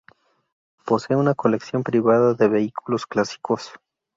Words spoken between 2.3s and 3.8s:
de vehículos clásicos.